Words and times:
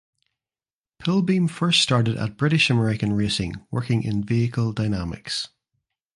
Pilbeam 0.97 1.47
first 1.47 1.79
started 1.83 2.17
at 2.17 2.35
British 2.35 2.71
American 2.71 3.13
Racing 3.13 3.63
working 3.69 4.01
in 4.01 4.23
Vehicle 4.23 4.73
Dynamics. 4.73 5.49